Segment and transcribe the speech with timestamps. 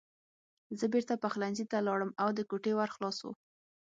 [0.79, 3.27] زه بېرته پخلنځي ته لاړم او د کوټې ور خلاص و